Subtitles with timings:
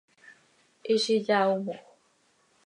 [0.87, 1.79] Hizi yaaomoj.